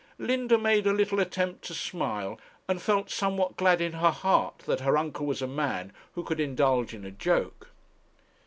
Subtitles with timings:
[0.17, 4.79] Linda made a little attempt to smile, and felt somewhat glad in her heart that
[4.79, 7.69] her uncle was a man who could indulge in a joke.